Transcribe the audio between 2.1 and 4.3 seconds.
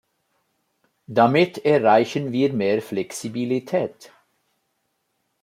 wir mehr Flexibilität.